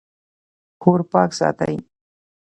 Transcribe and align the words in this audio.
کور 0.81 0.99
پاک 1.11 1.29
ساتئ 1.39 1.75